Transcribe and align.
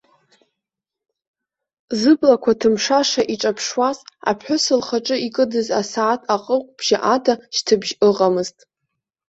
Зыблақәа 1.99 2.59
ҭымшаша 2.59 3.23
иҿаԥшуаз 3.33 3.97
аԥҳәыс 4.29 4.65
лхаҿы 4.79 5.15
икыдыз 5.27 5.67
асааҭ 5.79 6.21
аҟыгәбжьы 6.35 6.97
ада 7.13 7.33
шьҭыбжьы 7.55 7.95
ыҟамызт. 8.07 8.57